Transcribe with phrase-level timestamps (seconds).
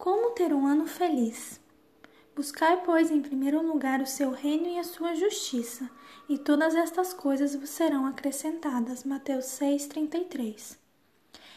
[0.00, 1.60] Como ter um ano feliz?
[2.34, 5.90] Buscai, pois, em primeiro lugar o seu reino e a sua justiça,
[6.26, 9.04] e todas estas coisas vos serão acrescentadas.
[9.04, 10.78] Mateus 6:33.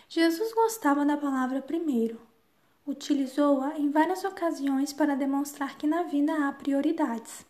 [0.10, 2.20] Jesus gostava da palavra primeiro.
[2.86, 7.46] Utilizou-a em várias ocasiões para demonstrar que na vida há prioridades.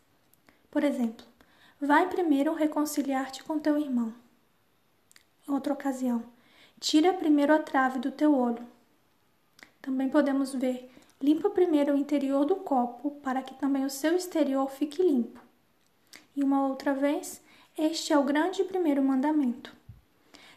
[0.69, 1.25] Por exemplo,
[1.82, 4.14] vai primeiro reconciliar-te com teu irmão.
[5.47, 6.23] Outra ocasião,
[6.79, 8.64] tira primeiro a trave do teu olho.
[9.83, 10.89] Também podemos ver
[11.23, 15.39] Limpa primeiro o interior do copo para que também o seu exterior fique limpo.
[16.36, 17.42] E uma outra vez,
[17.78, 19.73] este é o grande primeiro mandamento.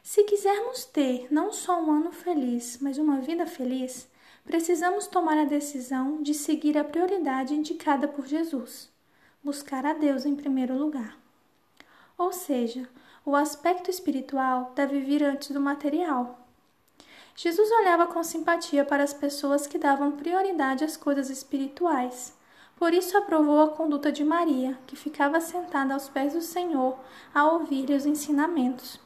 [0.02, 4.08] Se quisermos ter não só um ano feliz, mas uma vida feliz,
[4.44, 8.90] precisamos tomar a decisão de seguir a prioridade indicada por Jesus:
[9.44, 11.16] buscar a Deus em primeiro lugar.
[12.18, 12.88] Ou seja,
[13.24, 16.45] o aspecto espiritual deve vir antes do material.
[17.36, 22.34] Jesus olhava com simpatia para as pessoas que davam prioridade às coisas espirituais.
[22.76, 26.98] Por isso aprovou a conduta de Maria, que ficava sentada aos pés do Senhor
[27.34, 28.98] a ouvir os ensinamentos,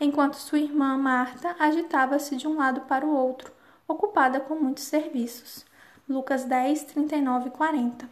[0.00, 3.52] enquanto sua irmã Marta agitava-se de um lado para o outro,
[3.86, 5.64] ocupada com muitos serviços.
[6.08, 8.08] Lucas 10, 39 e 40.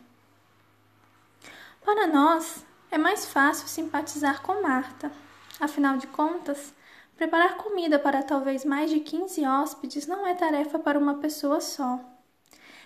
[1.84, 5.10] Para nós, é mais fácil simpatizar com Marta.
[5.58, 6.74] Afinal de contas,
[7.16, 11.98] Preparar comida para talvez mais de 15 hóspedes não é tarefa para uma pessoa só.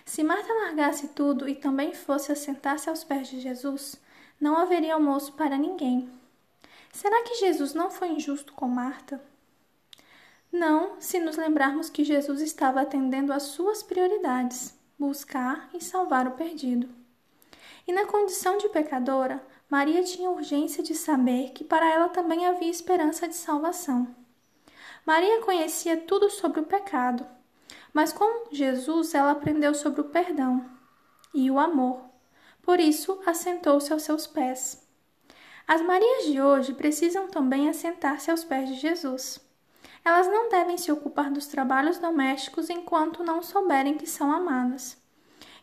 [0.05, 3.99] Se Marta largasse tudo e também fosse assentar-se aos pés de Jesus,
[4.39, 6.09] não haveria almoço para ninguém.
[6.93, 9.21] Será que Jesus não foi injusto com Marta?
[10.51, 16.31] Não, se nos lembrarmos que Jesus estava atendendo às suas prioridades, buscar e salvar o
[16.31, 16.89] perdido.
[17.87, 19.41] E na condição de pecadora,
[19.71, 24.13] Maria tinha urgência de saber que para ela também havia esperança de salvação.
[25.05, 27.25] Maria conhecia tudo sobre o pecado,
[27.93, 30.69] mas com Jesus ela aprendeu sobre o perdão
[31.33, 32.01] e o amor.
[32.61, 34.85] Por isso, assentou-se aos seus pés.
[35.65, 39.39] As Marias de hoje precisam também assentar-se aos pés de Jesus.
[40.03, 45.01] Elas não devem se ocupar dos trabalhos domésticos enquanto não souberem que são amadas.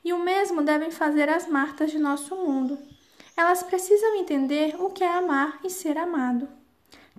[0.02, 2.78] E o mesmo devem fazer as Martas de nosso mundo.
[3.38, 6.48] Elas precisam entender o que é amar e ser amado.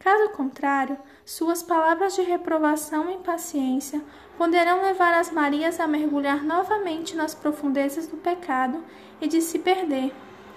[0.01, 4.03] Caso contrário, suas palavras de reprovação e impaciência
[4.37, 8.83] poderão levar as Marias a mergulhar novamente nas profundezas do pecado
[9.21, 10.13] e de se perder,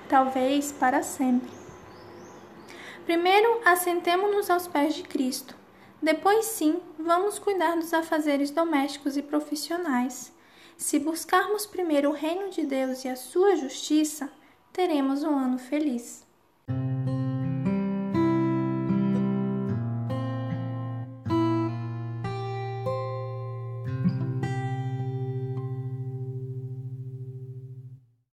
[0.08, 1.52] talvez para sempre.
[3.04, 5.56] Primeiro, assentemo-nos aos pés de Cristo.
[6.02, 10.32] Depois, sim, vamos cuidar dos afazeres domésticos e profissionais.
[10.76, 14.28] Se buscarmos primeiro o reino de Deus e a sua justiça,
[14.72, 16.26] teremos um ano feliz.